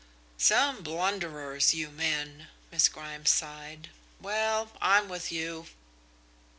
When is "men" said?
1.89-2.47